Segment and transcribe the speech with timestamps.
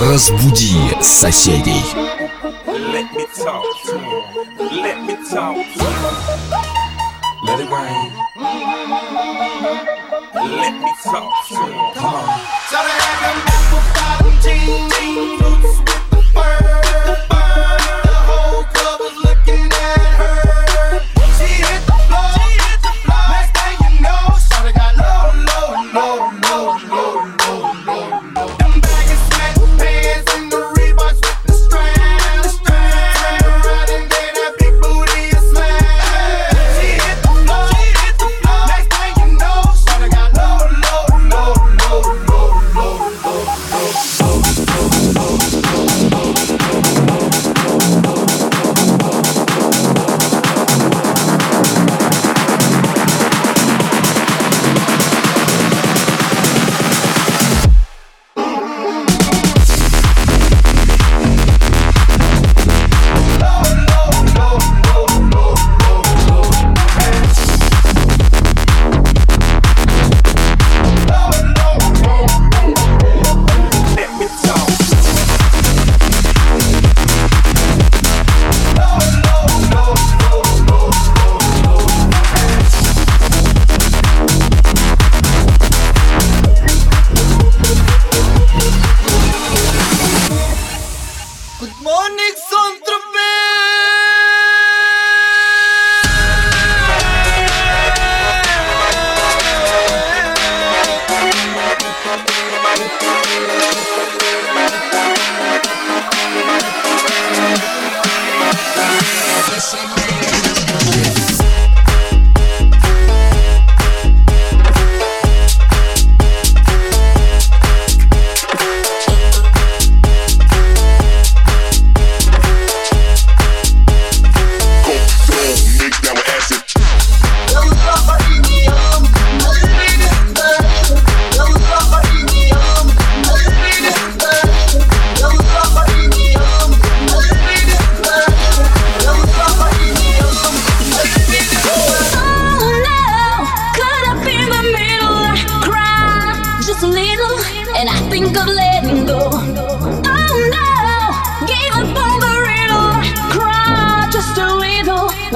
[0.00, 1.84] Разбуди соседей.
[2.66, 4.22] Let me talk to you.
[4.82, 5.88] Let me talk to you.
[7.44, 8.10] Let it rain.
[10.56, 11.80] Let me talk to you.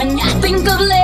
[0.04, 1.03] When I think of love.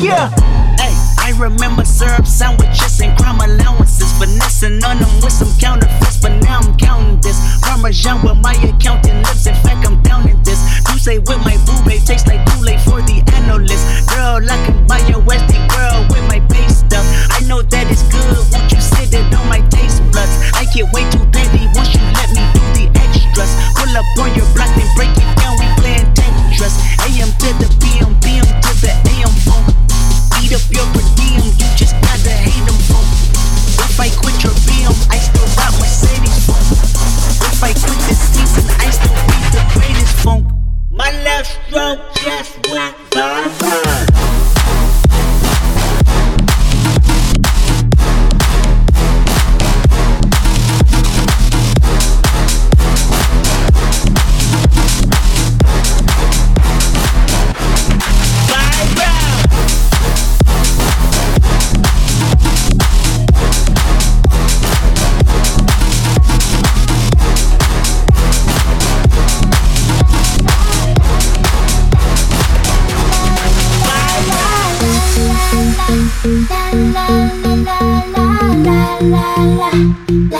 [0.00, 0.32] Yeah.
[0.80, 4.10] Hey, I remember syrup sandwiches and crime allowances.
[4.16, 7.36] Finessing on them with some counterfeits, but now I'm counting this.
[7.60, 9.46] Parmesan with my accountant lips.
[9.46, 10.56] In fact, I'm down in this.
[10.88, 13.84] You say with my boo babe tastes like Kool-Aid for the analyst.
[14.08, 17.04] Girl, I can buy your Westy girl with my base stuff.
[17.36, 18.24] I know that it's good.
[18.56, 20.32] Won't you sit it on my taste buds?
[20.56, 23.52] I get way too petty once you let me do the extras.
[23.76, 25.59] Pull up on your block, then break it down.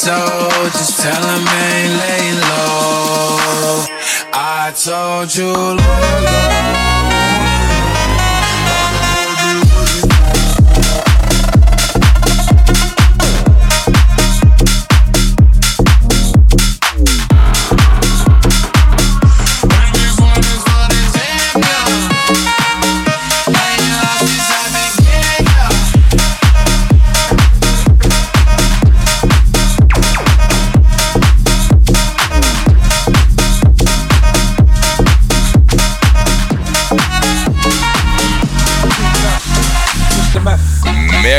[0.00, 0.16] So
[0.72, 3.84] just tell him ain't laying low.
[4.32, 6.49] I told you, Lord.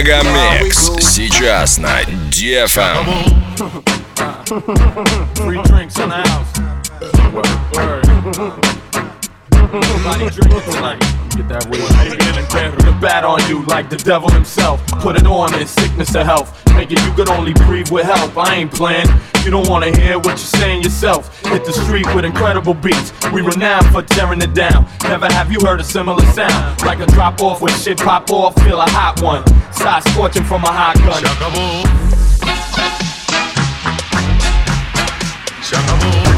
[0.01, 3.05] Мегамикс сейчас на DFM.
[5.36, 6.51] Free drinks in the house.
[7.72, 8.08] Word.
[9.62, 11.21] Nobody drinking tonight.
[11.36, 11.80] Get that way.
[11.80, 14.86] The bat on you like the devil himself.
[15.00, 16.52] Put it on in sickness or health.
[16.76, 18.38] Make it you could only breathe with help.
[18.38, 19.08] I ain't playing.
[19.46, 21.42] You don't wanna hear what you're saying yourself.
[21.46, 23.14] Hit the street with incredible beats.
[23.32, 24.86] We renowned for tearing it down.
[25.04, 26.82] Never have you heard a similar sound.
[26.84, 29.46] Like a drop off when shit pop off, feel a hot one.
[29.72, 31.24] Side scorching from a hot gun.
[31.24, 32.12] Shaka-boo.
[35.64, 36.31] Shaka-boo.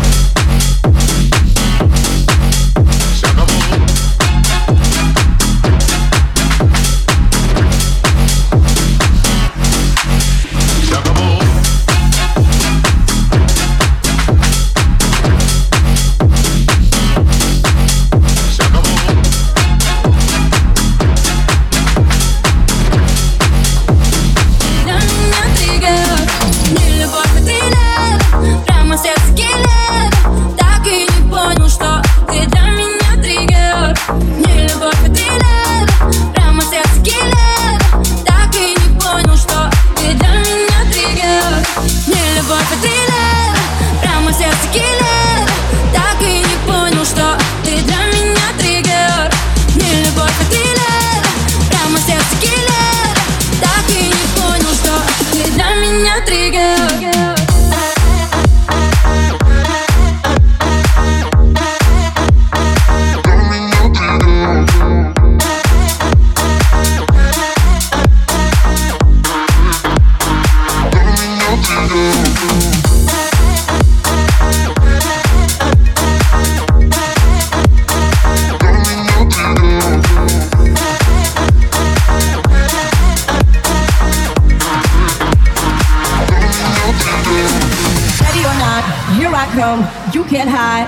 [89.34, 89.82] I come,
[90.14, 90.86] you can't hide.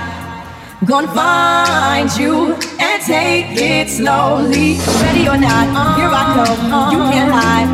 [0.86, 4.78] Gonna find you and take it slowly.
[5.02, 5.66] Ready or not,
[5.98, 7.70] here I come, you can't hide.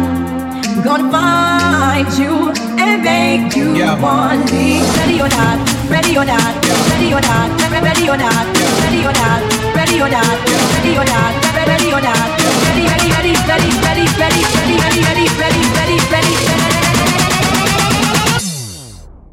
[0.83, 4.81] Gonna find you and make you want me.
[4.97, 5.61] Ready or not,
[5.93, 6.57] ready or not,
[6.89, 7.53] ready or not,
[7.85, 8.49] ready or not,
[8.81, 9.37] ready or not,
[9.77, 10.33] ready or not,
[10.73, 12.29] ready or not, re- ready or not,
[12.65, 16.73] ready, ready, ready, ready, ready, ready, ready, ready, ready, ready, ready, ready, ready.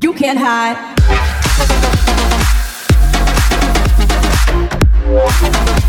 [0.01, 0.88] You can't hide.
[5.12, 5.88] Thank you.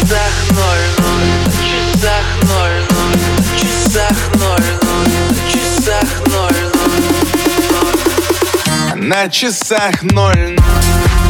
[0.00, 1.32] Часах ноль ноль.
[1.60, 3.20] Часах ноль ноль.
[3.60, 5.12] Часах ноль ноль.
[5.52, 6.62] Часах ноль
[8.94, 9.08] ноль.
[9.08, 11.29] На часах ноль ноль.